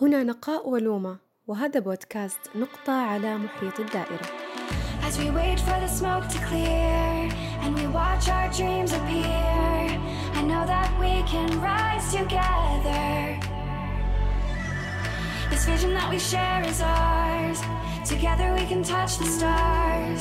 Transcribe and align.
هنا 0.00 0.22
نقاء 0.22 0.68
ولومة 0.68 1.16
وهذا 1.46 1.80
بودكاست 1.80 2.40
نقطة 2.54 2.92
على 2.92 3.38
محيط 3.38 3.80
الدائرة 3.80 4.26
As 5.08 5.18
we 5.18 5.30
wait 5.30 5.60
for 5.60 5.78
the 5.80 5.88
smoke 5.88 6.26
to 6.28 6.38
clear 6.48 7.30
and 7.62 7.74
we 7.74 7.86
watch 7.86 8.28
our 8.28 8.48
dreams 8.58 8.92
appear, 8.92 9.86
I 10.38 10.42
know 10.42 10.66
that 10.66 10.90
we 11.00 11.14
can 11.32 11.48
rise 11.62 12.06
together. 12.12 13.38
This 15.50 15.64
vision 15.64 15.94
that 15.94 16.10
we 16.10 16.18
share 16.18 16.62
is 16.72 16.80
ours. 16.82 17.60
Together 18.04 18.52
we 18.58 18.66
can 18.66 18.82
touch 18.82 19.16
the 19.18 19.26
stars. 19.38 20.20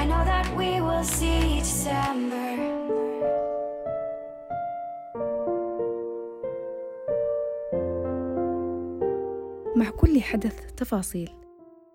I 0.00 0.04
know 0.04 0.22
that 0.32 0.46
we 0.56 0.80
will 0.80 1.04
see 1.04 1.60
December. 1.60 2.63
مع 9.76 9.90
كل 9.90 10.22
حدث 10.22 10.72
تفاصيل 10.76 11.30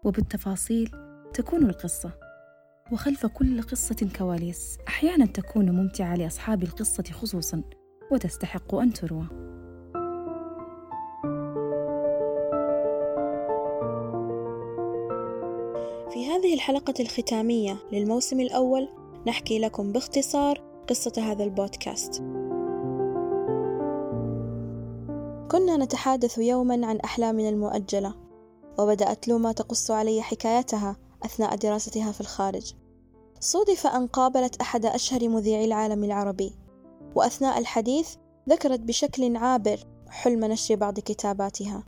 وبالتفاصيل 0.03 0.91
تكون 1.33 1.65
القصة. 1.69 2.11
وخلف 2.91 3.25
كل 3.25 3.61
قصة 3.61 4.09
كواليس 4.17 4.77
أحيانا 4.87 5.25
تكون 5.25 5.71
ممتعة 5.71 6.15
لأصحاب 6.15 6.63
القصة 6.63 7.03
خصوصا 7.03 7.63
وتستحق 8.11 8.75
أن 8.75 8.93
تروى. 8.93 9.25
في 16.11 16.27
هذه 16.27 16.53
الحلقة 16.53 16.93
الختامية 16.99 17.77
للموسم 17.91 18.39
الأول 18.39 18.89
نحكي 19.27 19.59
لكم 19.59 19.91
باختصار 19.91 20.61
قصة 20.87 21.13
هذا 21.17 21.43
البودكاست. 21.43 22.23
كنا 25.51 25.77
نتحادث 25.77 26.37
يوما 26.37 26.87
عن 26.87 26.97
أحلامنا 26.97 27.49
المؤجلة 27.49 28.15
وبدأت 28.79 29.27
لوما 29.27 29.51
تقص 29.51 29.91
علي 29.91 30.21
حكايتها 30.21 30.95
أثناء 31.25 31.55
دراستها 31.55 32.11
في 32.11 32.21
الخارج. 32.21 32.73
صودف 33.39 33.87
أن 33.87 34.07
قابلت 34.07 34.61
أحد 34.61 34.85
أشهر 34.85 35.29
مذيعي 35.29 35.65
العالم 35.65 36.03
العربي 36.03 36.53
وأثناء 37.15 37.59
الحديث 37.59 38.15
ذكرت 38.49 38.79
بشكل 38.79 39.37
عابر 39.37 39.79
حلم 40.09 40.45
نشر 40.45 40.75
بعض 40.75 40.99
كتاباتها. 40.99 41.83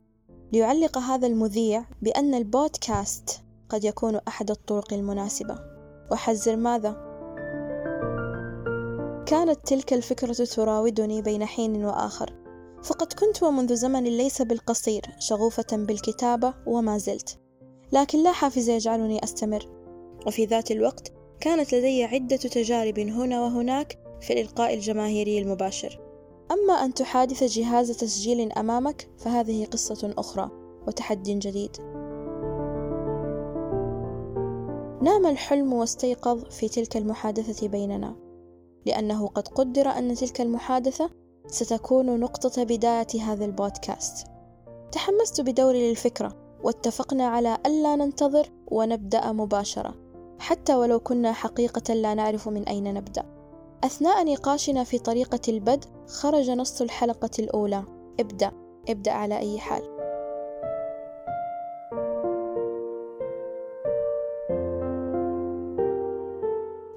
ليعلق 0.52 0.98
هذا 0.98 1.26
المذيع 1.26 1.84
بأن 2.02 2.34
البودكاست 2.34 3.42
قد 3.68 3.84
يكون 3.84 4.20
أحد 4.28 4.50
الطرق 4.50 4.92
المناسبة. 4.92 5.58
وحذر 6.12 6.56
ماذا؟ 6.56 6.90
كانت 9.26 9.58
تلك 9.66 9.92
الفكرة 9.92 10.44
تراودني 10.44 11.22
بين 11.22 11.44
حين 11.44 11.84
وآخر. 11.84 12.41
فقد 12.82 13.12
كنت 13.12 13.42
ومنذ 13.42 13.74
زمن 13.74 14.04
ليس 14.04 14.42
بالقصير 14.42 15.02
شغوفة 15.18 15.66
بالكتابة 15.72 16.54
وما 16.66 16.98
زلت. 16.98 17.38
لكن 17.92 18.22
لا 18.22 18.32
حافز 18.32 18.68
يجعلني 18.68 19.24
أستمر. 19.24 19.68
وفي 20.26 20.44
ذات 20.44 20.70
الوقت 20.70 21.12
كانت 21.40 21.74
لدي 21.74 22.04
عدة 22.04 22.36
تجارب 22.36 22.98
هنا 22.98 23.40
وهناك 23.42 23.98
في 24.20 24.32
الإلقاء 24.32 24.74
الجماهيري 24.74 25.38
المباشر. 25.38 26.00
أما 26.50 26.72
أن 26.72 26.94
تحادث 26.94 27.44
جهاز 27.44 27.90
تسجيل 27.90 28.52
أمامك 28.52 29.08
فهذه 29.18 29.64
قصة 29.64 30.14
أخرى 30.18 30.50
وتحدي 30.86 31.34
جديد. 31.34 31.76
نام 35.02 35.26
الحلم 35.26 35.72
واستيقظ 35.72 36.44
في 36.44 36.68
تلك 36.68 36.96
المحادثة 36.96 37.68
بيننا. 37.68 38.16
لأنه 38.86 39.26
قد 39.26 39.48
قدر 39.48 39.88
أن 39.88 40.14
تلك 40.14 40.40
المحادثة 40.40 41.21
ستكون 41.46 42.20
نقطة 42.20 42.64
بداية 42.64 43.22
هذا 43.22 43.44
البودكاست. 43.44 44.26
تحمست 44.92 45.40
بدوري 45.40 45.90
للفكرة 45.90 46.36
واتفقنا 46.62 47.26
على 47.26 47.58
ألا 47.66 47.96
ننتظر 47.96 48.46
ونبدأ 48.66 49.32
مباشرة. 49.32 49.94
حتى 50.38 50.74
ولو 50.74 51.00
كنا 51.00 51.32
حقيقة 51.32 51.94
لا 51.94 52.14
نعرف 52.14 52.48
من 52.48 52.68
أين 52.68 52.94
نبدأ. 52.94 53.24
أثناء 53.84 54.24
نقاشنا 54.24 54.84
في 54.84 54.98
طريقة 54.98 55.40
البدء 55.48 55.88
خرج 56.06 56.50
نص 56.50 56.82
الحلقة 56.82 57.30
الأولى. 57.38 57.84
ابدأ. 58.20 58.52
ابدأ 58.88 59.12
على 59.12 59.38
أي 59.38 59.58
حال. 59.58 59.82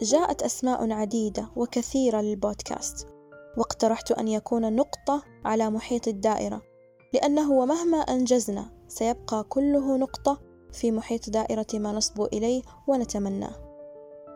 جاءت 0.01 0.43
أسماء 0.43 0.91
عديدة 0.91 1.49
وكثيرة 1.55 2.21
للبودكاست. 2.21 3.14
واقترحت 3.57 4.11
أن 4.11 4.27
يكون 4.27 4.75
نقطة 4.75 5.23
على 5.45 5.69
محيط 5.69 6.07
الدائرة 6.07 6.61
لأنه 7.13 7.51
ومهما 7.51 7.97
أنجزنا 7.97 8.65
سيبقى 8.87 9.43
كله 9.43 9.97
نقطة 9.97 10.41
في 10.71 10.91
محيط 10.91 11.29
دائرة 11.29 11.67
ما 11.73 11.91
نصبو 11.91 12.25
إليه 12.25 12.61
ونتمناه. 12.87 13.55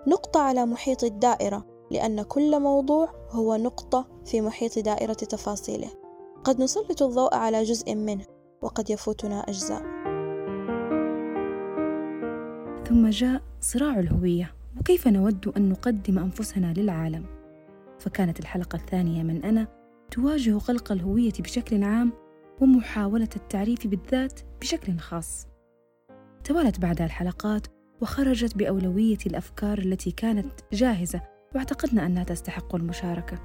نقطة 0.07 0.39
على 0.39 0.65
محيط 0.65 1.03
الدائرة 1.03 1.65
لأن 1.91 2.21
كل 2.21 2.59
موضوع 2.59 3.09
هو 3.29 3.55
نقطة 3.55 4.07
في 4.25 4.41
محيط 4.41 4.79
دائرة 4.79 5.13
تفاصيله. 5.13 5.89
قد 6.43 6.61
نسلط 6.61 7.01
الضوء 7.01 7.35
على 7.35 7.63
جزء 7.63 7.95
منه 7.95 8.25
وقد 8.61 8.89
يفوتنا 8.89 9.39
أجزاء. 9.39 9.81
ثم 12.87 13.09
جاء 13.09 13.41
صراع 13.61 13.99
الهوية 13.99 14.53
وكيف 14.79 15.07
نود 15.07 15.47
أن 15.57 15.69
نقدم 15.69 16.19
أنفسنا 16.19 16.73
للعالم؟ 16.77 17.38
فكانت 17.99 18.39
الحلقة 18.39 18.75
الثانية 18.75 19.23
من 19.23 19.43
أنا 19.43 19.67
تواجه 20.11 20.57
قلق 20.57 20.91
الهوية 20.91 21.33
بشكل 21.39 21.83
عام 21.83 22.13
ومحاولة 22.61 23.29
التعريف 23.35 23.87
بالذات 23.87 24.39
بشكل 24.61 24.97
خاص 24.97 25.47
توالت 26.43 26.79
بعدها 26.79 27.05
الحلقات 27.05 27.67
وخرجت 28.01 28.57
بأولوية 28.57 29.17
الأفكار 29.25 29.77
التي 29.77 30.11
كانت 30.11 30.51
جاهزة 30.73 31.21
واعتقدنا 31.55 32.05
أنها 32.05 32.23
تستحق 32.23 32.75
المشاركة 32.75 33.39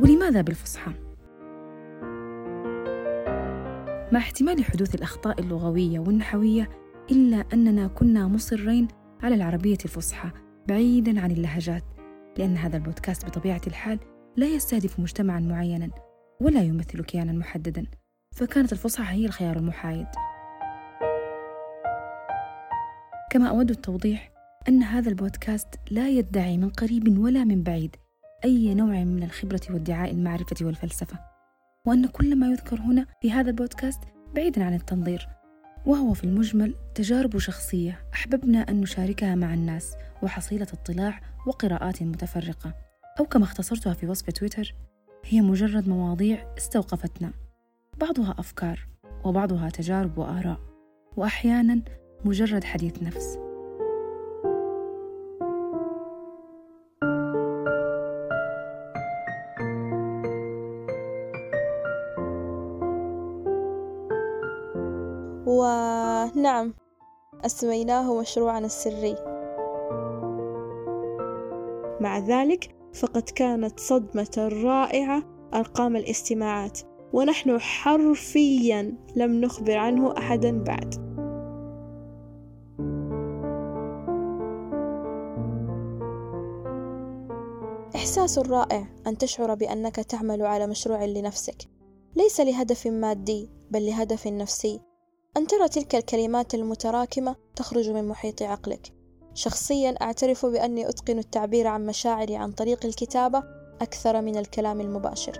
ولماذا 0.00 0.40
بالفصحى؟ 0.40 0.92
مع 4.12 4.18
احتمال 4.18 4.64
حدوث 4.64 4.94
الأخطاء 4.94 5.40
اللغوية 5.40 5.98
والنحوية 5.98 6.68
إلا 7.10 7.44
أننا 7.52 7.86
كنا 7.86 8.28
مصرين 8.28 8.88
على 9.22 9.34
العربية 9.34 9.78
الفصحى 9.84 10.30
بعيدا 10.68 11.20
عن 11.20 11.30
اللهجات 11.30 11.84
لأن 12.38 12.56
هذا 12.56 12.76
البودكاست 12.76 13.26
بطبيعة 13.26 13.60
الحال 13.66 13.98
لا 14.36 14.46
يستهدف 14.46 15.00
مجتمعا 15.00 15.40
معينا 15.40 15.90
ولا 16.40 16.62
يمثل 16.62 17.04
كيانا 17.04 17.32
محددا 17.32 17.86
فكانت 18.36 18.72
الفصحى 18.72 19.14
هي 19.14 19.26
الخيار 19.26 19.56
المحايد. 19.56 20.06
كما 23.30 23.48
أود 23.48 23.70
التوضيح 23.70 24.32
أن 24.68 24.82
هذا 24.82 25.08
البودكاست 25.08 25.68
لا 25.90 26.08
يدعي 26.08 26.58
من 26.58 26.68
قريب 26.68 27.18
ولا 27.18 27.44
من 27.44 27.62
بعيد 27.62 27.96
أي 28.44 28.74
نوع 28.74 29.04
من 29.04 29.22
الخبرة 29.22 29.60
وادعاء 29.70 30.10
المعرفة 30.10 30.66
والفلسفة 30.66 31.18
وأن 31.86 32.06
كل 32.06 32.36
ما 32.36 32.50
يذكر 32.50 32.80
هنا 32.80 33.06
في 33.22 33.32
هذا 33.32 33.50
البودكاست 33.50 34.00
بعيدا 34.34 34.64
عن 34.64 34.74
التنظير 34.74 35.28
وهو 35.86 36.12
في 36.12 36.24
المجمل 36.24 36.74
تجارب 36.94 37.38
شخصية 37.38 38.04
أحببنا 38.14 38.58
أن 38.58 38.80
نشاركها 38.80 39.34
مع 39.34 39.54
الناس 39.54 39.94
وحصيلة 40.22 40.66
اطلاع 40.72 41.20
وقراءات 41.46 42.02
متفرقة. 42.02 42.74
أو 43.20 43.24
كما 43.24 43.44
اختصرتها 43.44 43.94
في 43.94 44.06
وصف 44.06 44.30
تويتر 44.30 44.74
هي 45.24 45.40
مجرد 45.40 45.88
مواضيع 45.88 46.54
استوقفتنا. 46.58 47.32
بعضها 48.00 48.34
أفكار 48.38 48.86
وبعضها 49.24 49.70
تجارب 49.70 50.18
وآراء. 50.18 50.60
وأحيانا 51.16 51.82
مجرد 52.24 52.64
حديث 52.64 53.02
نفس. 53.02 53.41
أسميناه 67.46 68.20
مشروعنا 68.20 68.66
السري. 68.66 69.14
مع 72.00 72.18
ذلك 72.18 72.74
فقد 72.94 73.22
كانت 73.22 73.80
صدمة 73.80 74.50
رائعة 74.64 75.22
أرقام 75.54 75.96
الاستماعات 75.96 76.80
ونحن 77.12 77.60
حرفيا 77.60 78.96
لم 79.16 79.40
نخبر 79.40 79.76
عنه 79.76 80.14
أحدا 80.18 80.64
بعد. 80.64 81.12
إحساس 87.94 88.38
رائع 88.38 88.86
أن 89.06 89.18
تشعر 89.18 89.54
بأنك 89.54 89.96
تعمل 89.96 90.42
على 90.42 90.66
مشروع 90.66 91.04
لنفسك. 91.04 91.56
ليس 92.16 92.40
لهدف 92.40 92.86
مادي 92.86 93.50
بل 93.70 93.86
لهدف 93.86 94.26
نفسي. 94.26 94.91
أن 95.36 95.46
ترى 95.46 95.68
تلك 95.68 95.94
الكلمات 95.94 96.54
المتراكمة 96.54 97.36
تخرج 97.56 97.90
من 97.90 98.08
محيط 98.08 98.42
عقلك. 98.42 98.92
شخصيا 99.34 99.90
أعترف 100.02 100.46
بأني 100.46 100.88
أتقن 100.88 101.18
التعبير 101.18 101.66
عن 101.66 101.86
مشاعري 101.86 102.36
عن 102.36 102.52
طريق 102.52 102.86
الكتابة 102.86 103.42
أكثر 103.80 104.22
من 104.22 104.36
الكلام 104.36 104.80
المباشر. 104.80 105.32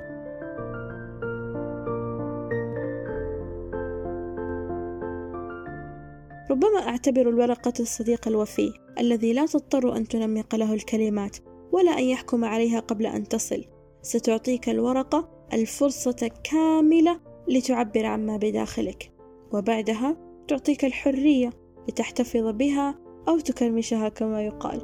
ربما 6.50 6.88
أعتبر 6.88 7.28
الورقة 7.28 7.72
الصديق 7.80 8.28
الوفي 8.28 8.72
الذي 8.98 9.32
لا 9.32 9.46
تضطر 9.46 9.96
أن 9.96 10.08
تنمق 10.08 10.54
له 10.54 10.74
الكلمات 10.74 11.36
ولا 11.72 11.98
أن 11.98 12.04
يحكم 12.04 12.44
عليها 12.44 12.80
قبل 12.80 13.06
أن 13.06 13.28
تصل. 13.28 13.64
ستعطيك 14.02 14.68
الورقة 14.68 15.28
الفرصة 15.52 16.30
كاملة 16.44 17.20
لتعبر 17.48 18.06
عما 18.06 18.36
بداخلك. 18.36 19.11
وبعدها 19.52 20.16
تعطيك 20.48 20.84
الحرية 20.84 21.50
لتحتفظ 21.88 22.46
بها 22.46 22.98
أو 23.28 23.38
تكرمشها 23.38 24.08
كما 24.08 24.42
يقال. 24.42 24.80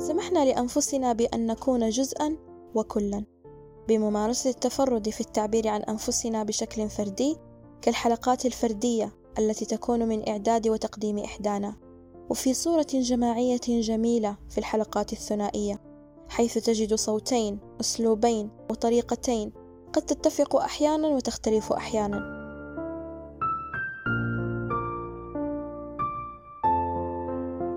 سمحنا 0.00 0.44
لأنفسنا 0.44 1.12
بأن 1.12 1.46
نكون 1.46 1.88
جزءا 1.88 2.36
وكلا 2.74 3.24
بممارسة 3.88 4.50
التفرد 4.50 5.08
في 5.08 5.20
التعبير 5.20 5.68
عن 5.68 5.82
أنفسنا 5.82 6.42
بشكل 6.42 6.88
فردي 6.88 7.36
كالحلقات 7.82 8.46
الفردية 8.46 9.12
التي 9.38 9.64
تكون 9.64 10.08
من 10.08 10.28
إعداد 10.28 10.68
وتقديم 10.68 11.18
إحدانا 11.18 11.76
وفي 12.30 12.54
صورة 12.54 12.86
جماعية 12.92 13.60
جميلة 13.66 14.36
في 14.50 14.58
الحلقات 14.58 15.12
الثنائية. 15.12 15.85
حيث 16.28 16.58
تجد 16.58 16.94
صوتين 16.94 17.58
أسلوبين 17.80 18.50
وطريقتين 18.70 19.52
قد 19.92 20.02
تتفق 20.02 20.56
أحيانا 20.56 21.08
وتختلف 21.08 21.72
أحيانا. 21.72 22.36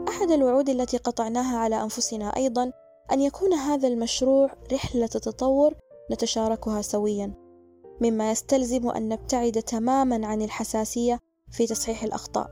أحد 0.10 0.32
الوعود 0.32 0.70
التي 0.70 0.98
قطعناها 0.98 1.58
على 1.58 1.84
أنفسنا 1.84 2.36
أيضا 2.36 2.72
أن 3.12 3.22
يكون 3.22 3.54
هذا 3.54 3.88
المشروع 3.88 4.50
رحلة 4.74 5.08
تطور 5.08 5.74
نتشاركها 6.12 6.82
سويا 6.82 7.34
مما 8.02 8.32
يستلزم 8.32 8.90
أن 8.90 9.10
نبتعد 9.10 9.52
تماما 9.52 10.28
عن 10.28 10.42
الحساسية 10.42 11.20
في 11.52 11.68
تصحيح 11.68 12.04
الأخطاء. 12.04 12.50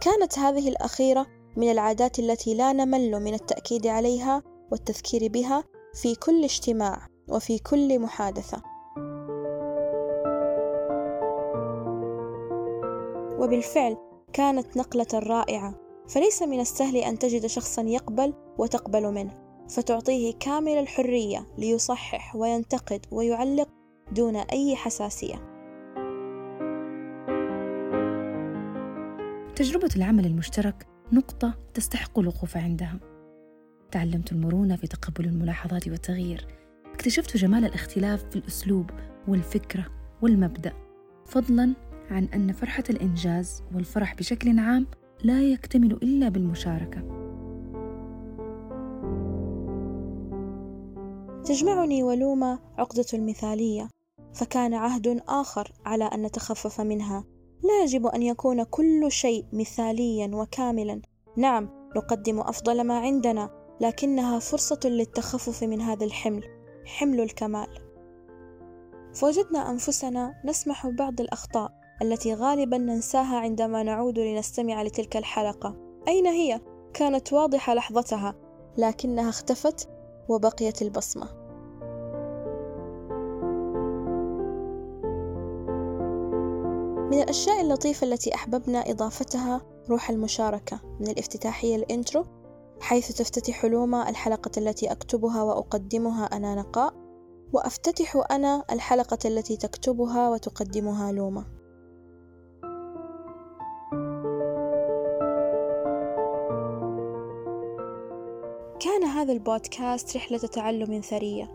كانت 0.00 0.38
هذه 0.38 0.68
الأخيرة 0.68 1.26
من 1.56 1.70
العادات 1.70 2.18
التي 2.18 2.54
لا 2.54 2.72
نمل 2.72 3.20
من 3.20 3.34
التأكيد 3.34 3.86
عليها 3.86 4.42
والتذكير 4.72 5.28
بها 5.28 5.64
في 5.94 6.14
كل 6.14 6.44
اجتماع 6.44 7.06
وفي 7.28 7.58
كل 7.58 7.98
محادثة 7.98 8.62
وبالفعل 13.38 13.96
كانت 14.32 14.76
نقلة 14.76 15.06
رائعة 15.14 15.74
فليس 16.08 16.42
من 16.42 16.60
السهل 16.60 16.96
أن 16.96 17.18
تجد 17.18 17.46
شخصا 17.46 17.82
يقبل 17.82 18.34
وتقبل 18.58 19.12
منه 19.12 19.44
فتعطيه 19.68 20.32
كامل 20.40 20.78
الحرية 20.78 21.46
ليصحح 21.58 22.36
وينتقد 22.36 23.06
ويعلق 23.10 23.68
دون 24.12 24.36
أي 24.36 24.76
حساسية. 24.76 25.34
تجربة 29.56 29.88
العمل 29.96 30.26
المشترك 30.26 30.86
نقطة 31.12 31.54
تستحق 31.74 32.18
الوقوف 32.18 32.56
عندها. 32.56 33.13
تعلمت 33.94 34.32
المرونة 34.32 34.76
في 34.76 34.86
تقبل 34.86 35.24
الملاحظات 35.24 35.88
والتغيير. 35.88 36.46
اكتشفت 36.94 37.36
جمال 37.36 37.64
الاختلاف 37.64 38.24
في 38.30 38.36
الأسلوب 38.36 38.90
والفكرة 39.28 39.86
والمبدأ، 40.22 40.72
فضلاً 41.26 41.74
عن 42.10 42.24
أن 42.24 42.52
فرحة 42.52 42.84
الإنجاز 42.90 43.62
والفرح 43.74 44.14
بشكل 44.14 44.58
عام 44.58 44.86
لا 45.24 45.42
يكتمل 45.42 45.92
إلا 45.92 46.28
بالمشاركة. 46.28 47.00
تجمعني 51.44 52.02
ولوما 52.02 52.58
عقدة 52.78 53.06
المثالية 53.14 53.88
فكان 54.34 54.74
عهد 54.74 55.22
آخر 55.28 55.72
على 55.84 56.04
أن 56.04 56.22
نتخفف 56.22 56.80
منها 56.80 57.24
لا 57.62 57.84
يجب 57.84 58.06
أن 58.06 58.22
يكون 58.22 58.64
كل 58.64 59.06
شيء 59.08 59.44
مثاليا 59.52 60.30
وكاملا 60.34 61.02
نعم 61.36 61.68
نقدم 61.96 62.40
أفضل 62.40 62.84
ما 62.86 62.98
عندنا 62.98 63.63
لكنها 63.80 64.38
فرصة 64.38 64.80
للتخفف 64.84 65.62
من 65.62 65.80
هذا 65.80 66.04
الحمل 66.04 66.44
حمل 66.84 67.20
الكمال. 67.20 67.68
فوجدنا 69.14 69.70
أنفسنا 69.70 70.34
نسمح 70.44 70.86
ببعض 70.86 71.20
الأخطاء 71.20 71.72
التي 72.02 72.34
غالبا 72.34 72.78
ننساها 72.78 73.36
عندما 73.36 73.82
نعود 73.82 74.18
لنستمع 74.18 74.82
لتلك 74.82 75.16
الحلقة. 75.16 75.76
أين 76.08 76.26
هي؟ 76.26 76.60
كانت 76.94 77.32
واضحة 77.32 77.74
لحظتها 77.74 78.34
لكنها 78.78 79.28
اختفت 79.28 79.88
وبقيت 80.28 80.82
البصمة. 80.82 81.44
من 87.10 87.22
الأشياء 87.22 87.60
اللطيفة 87.60 88.06
التي 88.06 88.34
أحببنا 88.34 88.78
إضافتها 88.90 89.60
روح 89.90 90.10
المشاركة 90.10 90.80
من 91.00 91.08
الافتتاحية 91.08 91.76
الإنترو. 91.76 92.24
حيث 92.80 93.12
تفتتح 93.12 93.64
لوما 93.64 94.08
الحلقة 94.08 94.50
التي 94.56 94.92
أكتبها 94.92 95.42
وأقدمها 95.42 96.24
أنا 96.24 96.54
نقاء 96.54 96.94
وأفتتح 97.52 98.24
أنا 98.30 98.64
الحلقة 98.72 99.18
التي 99.24 99.56
تكتبها 99.56 100.30
وتقدمها 100.30 101.12
لوما. 101.12 101.44
كان 108.80 109.04
هذا 109.04 109.32
البودكاست 109.32 110.16
رحلة 110.16 110.38
تعلم 110.38 111.00
ثرية. 111.00 111.50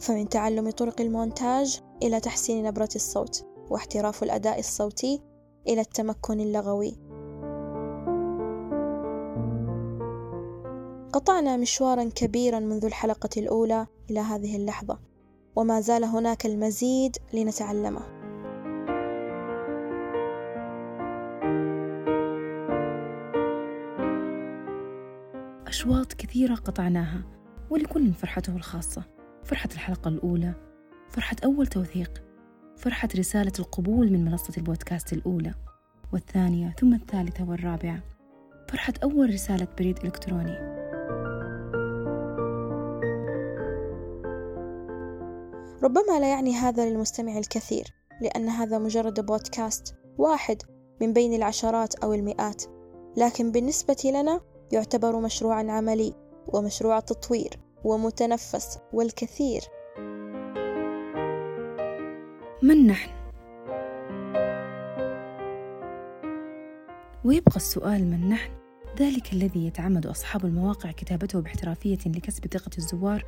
فمن 0.00 0.28
تعلم 0.28 0.70
طرق 0.70 1.00
المونتاج 1.00 1.80
إلى 2.02 2.20
تحسين 2.20 2.64
نبرة 2.64 2.88
الصوت 2.96 3.46
واحتراف 3.70 4.22
الأداء 4.22 4.58
الصوتي 4.58 5.22
إلى 5.68 5.80
التمكن 5.80 6.40
اللغوي. 6.40 7.03
قطعنا 11.14 11.56
مشوارا 11.56 12.04
كبيرا 12.04 12.58
منذ 12.58 12.84
الحلقة 12.84 13.28
الأولى 13.36 13.86
إلى 14.10 14.20
هذه 14.20 14.56
اللحظة 14.56 14.98
وما 15.56 15.80
زال 15.80 16.04
هناك 16.04 16.46
المزيد 16.46 17.16
لنتعلمه. 17.32 18.00
أشواط 25.66 26.12
كثيرة 26.12 26.54
قطعناها 26.54 27.22
ولكل 27.70 28.12
فرحته 28.12 28.56
الخاصة. 28.56 29.02
فرحة 29.44 29.68
الحلقة 29.72 30.08
الأولى 30.08 30.54
فرحة 31.10 31.36
أول 31.44 31.66
توثيق 31.66 32.22
فرحة 32.76 33.08
رسالة 33.18 33.52
القبول 33.58 34.12
من 34.12 34.24
منصة 34.24 34.52
البودكاست 34.56 35.12
الأولى 35.12 35.54
والثانية 36.12 36.74
ثم 36.80 36.94
الثالثة 36.94 37.48
والرابعة. 37.48 38.02
فرحة 38.68 38.94
أول 39.02 39.30
رسالة 39.30 39.68
بريد 39.78 39.98
إلكتروني. 40.04 40.83
ربما 45.84 46.20
لا 46.20 46.28
يعني 46.28 46.54
هذا 46.54 46.90
للمستمع 46.90 47.38
الكثير 47.38 47.84
لأن 48.20 48.48
هذا 48.48 48.78
مجرد 48.78 49.26
بودكاست 49.26 49.94
واحد 50.18 50.62
من 51.00 51.12
بين 51.12 51.34
العشرات 51.34 51.94
أو 51.94 52.12
المئات 52.12 52.64
لكن 53.16 53.52
بالنسبة 53.52 53.96
لنا 54.04 54.40
يعتبر 54.72 55.20
مشروعا 55.20 55.70
عملي 55.70 56.14
ومشروع 56.46 57.00
تطوير 57.00 57.60
ومتنفس 57.84 58.78
والكثير. 58.92 59.62
من 62.62 62.86
نحن؟ 62.86 63.10
ويبقى 67.24 67.56
السؤال 67.56 68.10
من 68.10 68.28
نحن؟ 68.28 68.52
ذلك 68.98 69.32
الذي 69.32 69.66
يتعمد 69.66 70.06
أصحاب 70.06 70.44
المواقع 70.44 70.90
كتابته 70.90 71.40
باحترافية 71.40 71.98
لكسب 72.06 72.46
ثقة 72.46 72.70
الزوار. 72.78 73.24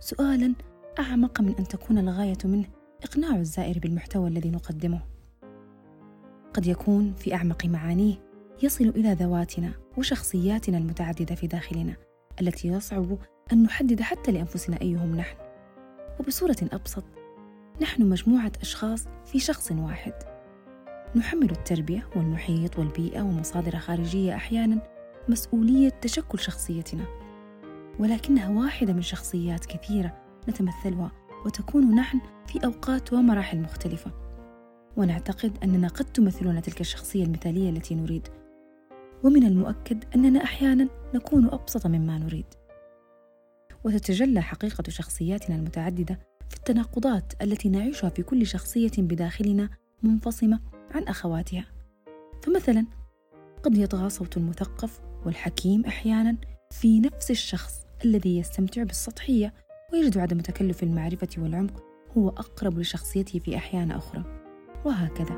سؤالا 0.00 0.54
أعمق 0.98 1.40
من 1.40 1.54
أن 1.58 1.68
تكون 1.68 1.98
الغاية 1.98 2.38
منه 2.44 2.64
إقناع 3.02 3.36
الزائر 3.36 3.78
بالمحتوى 3.78 4.28
الذي 4.28 4.50
نقدمه. 4.50 5.00
قد 6.54 6.66
يكون 6.66 7.14
في 7.14 7.34
أعمق 7.34 7.64
معانيه 7.66 8.14
يصل 8.62 8.84
إلى 8.84 9.12
ذواتنا 9.12 9.72
وشخصياتنا 9.98 10.78
المتعددة 10.78 11.34
في 11.34 11.46
داخلنا 11.46 11.96
التي 12.40 12.68
يصعب 12.68 13.18
أن 13.52 13.62
نحدد 13.62 14.00
حتى 14.00 14.32
لأنفسنا 14.32 14.80
أيهم 14.80 15.16
نحن. 15.16 15.36
وبصورة 16.20 16.56
أبسط 16.72 17.04
نحن 17.80 18.08
مجموعة 18.08 18.52
أشخاص 18.60 19.04
في 19.24 19.38
شخص 19.38 19.72
واحد. 19.72 20.14
نحمل 21.16 21.50
التربية 21.50 22.08
والمحيط 22.16 22.78
والبيئة 22.78 23.22
ومصادر 23.22 23.78
خارجية 23.78 24.34
أحيانا 24.34 24.78
مسؤولية 25.28 25.88
تشكل 25.88 26.38
شخصيتنا. 26.38 27.04
ولكنها 27.98 28.48
واحدة 28.48 28.92
من 28.92 29.02
شخصيات 29.02 29.66
كثيرة 29.66 30.21
نتمثلها 30.48 31.12
وتكون 31.46 31.94
نحن 31.94 32.20
في 32.46 32.64
أوقات 32.64 33.12
ومراحل 33.12 33.60
مختلفة. 33.60 34.10
ونعتقد 34.96 35.58
أننا 35.64 35.88
قد 35.88 36.04
تمثلنا 36.04 36.60
تلك 36.60 36.80
الشخصية 36.80 37.24
المثالية 37.24 37.70
التي 37.70 37.94
نريد. 37.94 38.28
ومن 39.24 39.46
المؤكد 39.46 40.04
أننا 40.14 40.44
أحيانا 40.44 40.88
نكون 41.14 41.46
أبسط 41.46 41.86
مما 41.86 42.18
نريد. 42.18 42.46
وتتجلى 43.84 44.42
حقيقة 44.42 44.84
شخصياتنا 44.88 45.56
المتعددة 45.56 46.18
في 46.48 46.56
التناقضات 46.56 47.32
التي 47.42 47.68
نعيشها 47.68 48.10
في 48.10 48.22
كل 48.22 48.46
شخصية 48.46 48.92
بداخلنا 48.98 49.70
منفصمة 50.02 50.60
عن 50.90 51.02
أخواتها. 51.02 51.64
فمثلا 52.42 52.86
قد 53.62 53.78
يطغى 53.78 54.10
صوت 54.10 54.36
المثقف 54.36 55.00
والحكيم 55.26 55.84
أحيانا 55.84 56.36
في 56.70 57.00
نفس 57.00 57.30
الشخص 57.30 57.74
الذي 58.04 58.38
يستمتع 58.38 58.82
بالسطحية 58.82 59.54
ويجد 59.92 60.18
عدم 60.18 60.40
تكلف 60.40 60.82
المعرفة 60.82 61.28
والعمق 61.38 61.84
هو 62.18 62.28
أقرب 62.28 62.78
لشخصيته 62.78 63.38
في 63.38 63.56
أحيان 63.56 63.90
أخرى. 63.90 64.24
وهكذا. 64.84 65.34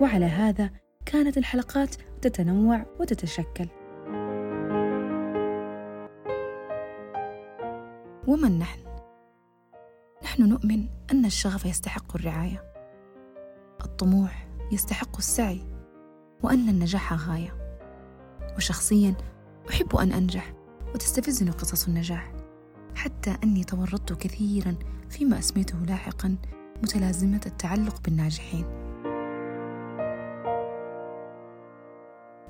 وعلى 0.00 0.24
هذا 0.24 0.70
كانت 1.06 1.38
الحلقات 1.38 1.94
تتنوع 2.22 2.86
وتتشكل. 3.00 3.68
ومن 8.28 8.58
نحن؟ 8.58 8.80
نحن 10.24 10.48
نؤمن 10.48 10.88
أن 11.12 11.24
الشغف 11.24 11.64
يستحق 11.66 12.16
الرعاية. 12.16 12.72
الطموح 13.84 14.48
يستحق 14.72 15.16
السعي. 15.16 15.60
وأن 16.42 16.68
النجاح 16.68 17.28
غاية. 17.30 17.78
وشخصيا 18.56 19.14
أحب 19.70 19.96
أن 19.96 20.12
أنجح. 20.12 20.52
وتستفزني 20.94 21.50
قصص 21.50 21.88
النجاح. 21.88 22.32
حتى 22.94 23.36
أني 23.44 23.64
تورطت 23.64 24.12
كثيرا 24.12 24.74
فيما 25.08 25.38
أسميته 25.38 25.78
لاحقا 25.78 26.36
متلازمة 26.82 27.40
التعلق 27.46 28.00
بالناجحين. 28.00 28.64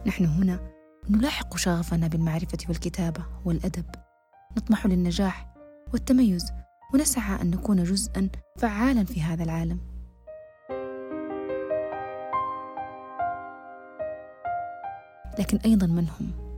نحن 0.06 0.24
هنا 0.24 0.70
نلاحق 1.10 1.56
شغفنا 1.56 2.06
بالمعرفة 2.06 2.58
والكتابة 2.68 3.26
والأدب. 3.44 3.86
نطمح 4.56 4.86
للنجاح 4.86 5.54
والتميز 5.92 6.52
ونسعى 6.94 7.42
أن 7.42 7.50
نكون 7.50 7.84
جزءا 7.84 8.28
فعالا 8.58 9.04
في 9.04 9.22
هذا 9.22 9.44
العالم. 9.44 9.80
لكن 15.38 15.58
أيضا 15.64 15.86
من 15.86 16.08
هم؟ 16.20 16.53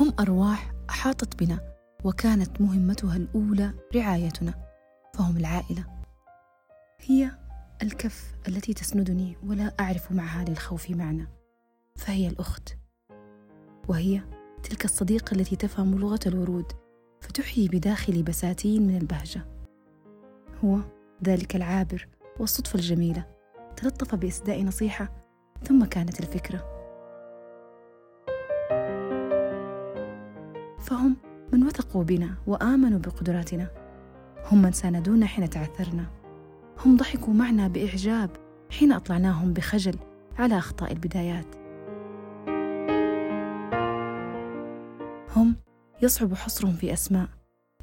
هم 0.00 0.12
أرواح 0.20 0.72
أحاطت 0.90 1.42
بنا 1.42 1.60
وكانت 2.04 2.60
مهمتها 2.60 3.16
الأولى 3.16 3.72
رعايتنا 3.94 4.54
فهم 5.14 5.36
العائلة. 5.36 5.84
هي 7.00 7.30
الكف 7.82 8.34
التي 8.48 8.74
تسندني 8.74 9.36
ولا 9.42 9.74
أعرف 9.80 10.12
معها 10.12 10.44
للخوف 10.44 10.90
معنى 10.90 11.28
فهي 11.96 12.28
الأخت. 12.28 12.76
وهي 13.88 14.20
تلك 14.62 14.84
الصديقة 14.84 15.34
التي 15.34 15.56
تفهم 15.56 15.98
لغة 15.98 16.20
الورود 16.26 16.72
فتحيي 17.20 17.68
بداخلي 17.68 18.22
بساتين 18.22 18.86
من 18.86 18.96
البهجة. 18.96 19.44
هو 20.64 20.78
ذلك 21.24 21.56
العابر 21.56 22.08
والصدفة 22.40 22.76
الجميلة 22.76 23.26
تلطف 23.76 24.14
بإسداء 24.14 24.62
نصيحة 24.62 25.26
ثم 25.64 25.84
كانت 25.84 26.20
الفكرة. 26.20 26.75
فهم 30.86 31.16
من 31.52 31.66
وثقوا 31.66 32.04
بنا 32.04 32.34
وآمنوا 32.46 32.98
بقدراتنا. 32.98 33.68
هم 34.50 34.62
من 34.62 34.72
ساندونا 34.72 35.26
حين 35.26 35.50
تعثرنا. 35.50 36.06
هم 36.84 36.96
ضحكوا 36.96 37.34
معنا 37.34 37.68
بإعجاب 37.68 38.30
حين 38.70 38.92
أطلعناهم 38.92 39.52
بخجل 39.52 39.98
على 40.38 40.58
أخطاء 40.58 40.92
البدايات. 40.92 41.46
هم 45.36 45.56
يصعب 46.02 46.34
حصرهم 46.34 46.72
في 46.72 46.92
أسماء 46.92 47.28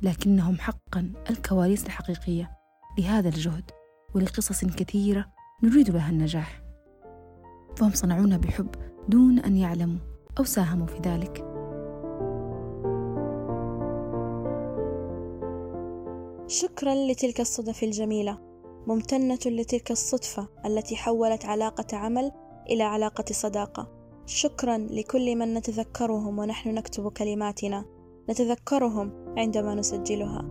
لكنهم 0.02 0.58
حقا 0.60 1.14
الكواليس 1.30 1.86
الحقيقية 1.86 2.52
لهذا 3.00 3.30
الجهد 3.30 3.72
ولقصص 4.16 4.66
كثيرة 4.66 5.26
نريد 5.64 5.90
لها 5.90 6.10
النجاح. 6.10 6.62
فهم 7.78 7.92
صنعونا 7.92 8.38
بحب 8.38 8.76
دون 9.10 9.40
أن 9.40 9.58
يعلموا 9.58 10.00
أو 10.40 10.44
ساهموا 10.44 10.88
في 10.88 11.00
ذلك. 11.00 11.53
شكرا 16.48 16.96
لتلك 16.96 17.42
الصدف 17.42 17.84
الجميلة. 17.84 18.38
ممتنة 18.88 19.40
لتلك 19.46 19.92
الصدفة 19.92 20.48
التي 20.66 20.96
حولت 20.96 21.46
علاقة 21.46 21.98
عمل 21.98 22.32
إلى 22.70 22.84
علاقة 22.84 23.26
صداقة. 23.32 23.88
شكرا 24.26 24.78
لكل 24.78 25.36
من 25.36 25.54
نتذكرهم 25.54 26.40
ونحن 26.40 26.70
نكتب 26.70 27.12
كلماتنا. 27.12 27.86
نتذكرهم 28.30 29.36
عندما 29.38 29.76
نسجلها. 29.76 30.42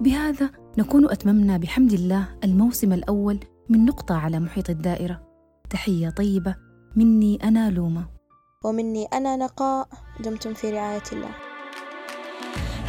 بهذا 0.00 0.50
نكون 0.78 1.10
أتممنا 1.10 1.56
بحمد 1.56 1.92
الله 1.92 2.28
الموسم 2.44 2.92
الأول 2.92 3.40
من 3.68 3.84
نقطة 3.84 4.14
على 4.14 4.40
محيط 4.40 4.70
الدائرة. 4.70 5.22
تحية 5.70 6.10
طيبة. 6.10 6.56
مني 6.96 7.38
أنا 7.44 7.70
لومة 7.70 8.06
ومني 8.64 9.04
أنا 9.04 9.36
نقاء. 9.36 9.88
دمتم 10.24 10.54
في 10.54 10.70
رعاية 10.70 11.02
الله. 11.12 11.45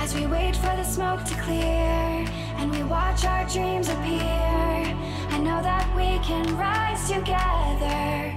As 0.07 0.15
we 0.15 0.25
wait 0.25 0.55
for 0.55 0.73
the 0.73 0.85
smoke 0.85 1.25
to 1.25 1.35
clear 1.41 2.25
and 2.59 2.71
we 2.71 2.81
watch 2.83 3.25
our 3.25 3.45
dreams 3.49 3.89
appear, 3.89 4.23
I 4.23 5.37
know 5.37 5.61
that 5.61 5.85
we 5.97 6.17
can 6.25 6.45
rise 6.55 7.09
together. 7.09 8.33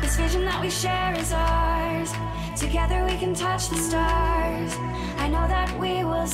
This 0.00 0.16
vision 0.16 0.44
that 0.46 0.60
we 0.60 0.68
share 0.68 1.14
is 1.16 1.32
ours. 1.32 2.10
Together 2.58 3.04
we 3.04 3.16
can 3.18 3.34
touch 3.34 3.68
the 3.68 3.76
stars. 3.76 4.74
I 5.18 5.28
know 5.28 5.46
that 5.46 5.70
we 5.78 6.02
will 6.02 6.26